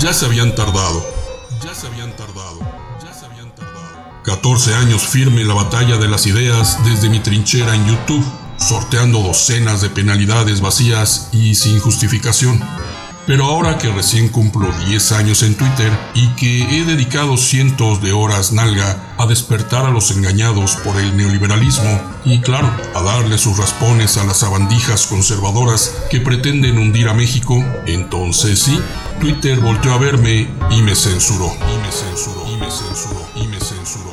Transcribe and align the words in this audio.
Ya 0.00 0.12
se 0.12 0.26
habían 0.26 0.54
tardado. 0.54 1.04
Ya 1.64 1.74
se 1.74 1.86
habían 1.86 2.14
tardado. 2.16 2.58
Ya 3.04 3.12
se 3.14 3.26
habían 3.26 3.54
tardado. 3.54 4.22
14 4.24 4.74
años 4.74 5.02
firme 5.02 5.42
en 5.42 5.48
la 5.48 5.54
batalla 5.54 5.96
de 5.96 6.08
las 6.08 6.26
ideas 6.26 6.78
desde 6.84 7.08
mi 7.08 7.20
trinchera 7.20 7.74
en 7.74 7.86
YouTube, 7.86 8.24
sorteando 8.56 9.20
docenas 9.20 9.80
de 9.80 9.90
penalidades 9.90 10.60
vacías 10.60 11.28
y 11.32 11.54
sin 11.54 11.78
justificación. 11.78 12.60
Pero 13.24 13.44
ahora 13.44 13.78
que 13.78 13.92
recién 13.92 14.28
cumplo 14.28 14.68
10 14.88 15.12
años 15.12 15.44
en 15.44 15.54
Twitter 15.54 15.92
y 16.12 16.26
que 16.34 16.62
he 16.76 16.84
dedicado 16.84 17.36
cientos 17.36 18.02
de 18.02 18.12
horas 18.12 18.52
nalga 18.52 19.14
a 19.16 19.26
despertar 19.26 19.86
a 19.86 19.90
los 19.90 20.10
engañados 20.10 20.74
por 20.76 20.96
el 20.98 21.16
neoliberalismo 21.16 22.00
y 22.24 22.40
claro, 22.40 22.68
a 22.94 23.02
darle 23.02 23.38
sus 23.38 23.56
raspones 23.56 24.16
a 24.16 24.24
las 24.24 24.38
sabandijas 24.38 25.06
conservadoras 25.06 25.94
que 26.10 26.20
pretenden 26.20 26.78
hundir 26.78 27.08
a 27.08 27.14
México, 27.14 27.64
entonces 27.86 28.58
sí, 28.58 28.80
Twitter 29.22 29.60
volteó 29.60 29.92
a 29.94 29.98
verme 29.98 30.48
y 30.72 30.82
me 30.82 30.96
censuró, 30.96 31.46
y 31.46 31.78
me 31.78 31.92
censuró, 31.92 32.44
y 32.48 32.56
me 32.56 32.68
censuró, 32.68 33.24
y 33.36 33.46
me 33.46 33.60
censuró. 33.60 34.10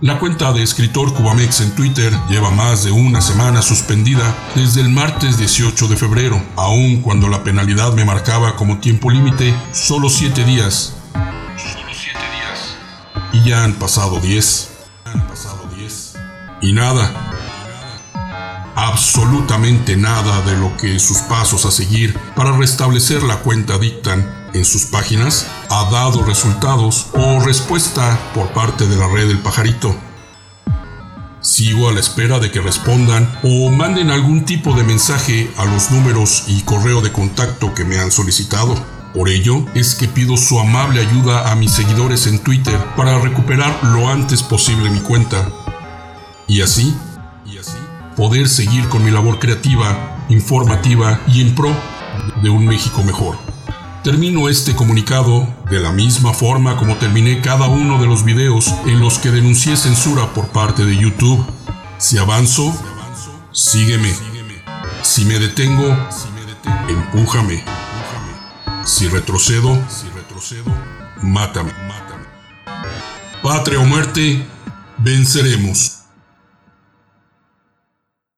La 0.00 0.18
cuenta 0.18 0.54
de 0.54 0.62
escritor 0.62 1.12
Cubamex 1.12 1.60
en 1.60 1.74
Twitter 1.74 2.10
lleva 2.30 2.50
más 2.50 2.84
de 2.84 2.90
una 2.90 3.20
semana 3.20 3.60
suspendida 3.60 4.34
desde 4.54 4.80
el 4.80 4.88
martes 4.88 5.36
18 5.36 5.88
de 5.88 5.96
febrero, 5.96 6.42
aun 6.56 7.02
cuando 7.02 7.28
la 7.28 7.44
penalidad 7.44 7.92
me 7.92 8.06
marcaba 8.06 8.56
como 8.56 8.78
tiempo 8.78 9.10
límite 9.10 9.54
solo 9.72 10.08
7 10.08 10.44
días. 10.44 10.94
Solo 11.12 11.92
7 11.92 12.18
días. 12.18 12.76
Y 13.34 13.46
ya 13.46 13.62
han 13.62 13.74
pasado 13.74 14.20
10. 14.20 14.70
Han 15.04 15.28
pasado 15.28 15.68
10. 15.76 16.14
Y 16.62 16.72
nada. 16.72 17.25
Absolutamente 18.86 19.96
nada 19.96 20.42
de 20.42 20.56
lo 20.56 20.76
que 20.76 21.00
sus 21.00 21.18
pasos 21.18 21.66
a 21.66 21.72
seguir 21.72 22.16
para 22.36 22.56
restablecer 22.56 23.20
la 23.24 23.40
cuenta 23.40 23.78
dictan 23.78 24.48
en 24.54 24.64
sus 24.64 24.84
páginas 24.84 25.48
ha 25.70 25.90
dado 25.90 26.22
resultados 26.22 27.08
o 27.12 27.40
respuesta 27.40 28.16
por 28.32 28.52
parte 28.52 28.86
de 28.86 28.94
la 28.94 29.08
red 29.08 29.26
del 29.26 29.40
pajarito. 29.40 29.92
Sigo 31.40 31.88
a 31.88 31.92
la 31.92 31.98
espera 31.98 32.38
de 32.38 32.52
que 32.52 32.60
respondan 32.60 33.28
o 33.42 33.72
manden 33.72 34.10
algún 34.10 34.44
tipo 34.44 34.72
de 34.74 34.84
mensaje 34.84 35.50
a 35.56 35.64
los 35.64 35.90
números 35.90 36.44
y 36.46 36.60
correo 36.60 37.00
de 37.00 37.10
contacto 37.10 37.74
que 37.74 37.84
me 37.84 37.98
han 37.98 38.12
solicitado. 38.12 38.76
Por 39.12 39.28
ello 39.28 39.66
es 39.74 39.96
que 39.96 40.06
pido 40.06 40.36
su 40.36 40.60
amable 40.60 41.00
ayuda 41.00 41.50
a 41.50 41.56
mis 41.56 41.72
seguidores 41.72 42.28
en 42.28 42.38
Twitter 42.38 42.78
para 42.96 43.18
recuperar 43.18 43.80
lo 43.82 44.08
antes 44.08 44.44
posible 44.44 44.90
mi 44.90 45.00
cuenta. 45.00 45.48
Y 46.46 46.60
así, 46.60 46.94
poder 48.16 48.48
seguir 48.48 48.88
con 48.88 49.04
mi 49.04 49.10
labor 49.10 49.38
creativa, 49.38 50.24
informativa 50.28 51.20
y 51.28 51.42
en 51.42 51.54
pro 51.54 51.70
de 52.42 52.50
un 52.50 52.66
México 52.66 53.02
mejor. 53.02 53.36
Termino 54.02 54.48
este 54.48 54.74
comunicado 54.74 55.46
de 55.70 55.80
la 55.80 55.92
misma 55.92 56.32
forma 56.32 56.76
como 56.76 56.96
terminé 56.96 57.40
cada 57.40 57.66
uno 57.66 58.00
de 58.00 58.06
los 58.06 58.24
videos 58.24 58.72
en 58.86 59.00
los 59.00 59.18
que 59.18 59.30
denuncié 59.30 59.76
censura 59.76 60.32
por 60.32 60.48
parte 60.48 60.84
de 60.84 60.96
YouTube. 60.96 61.44
Si 61.98 62.16
avanzo, 62.16 62.72
sígueme. 63.52 64.14
Si 65.02 65.24
me 65.24 65.38
detengo, 65.38 65.96
empújame. 66.88 67.64
Si 68.84 69.08
retrocedo, 69.08 69.76
mátame. 71.22 71.72
Patria 73.42 73.80
o 73.80 73.84
muerte, 73.84 74.46
venceremos. 74.98 76.05